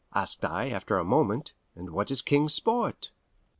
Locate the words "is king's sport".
2.09-3.11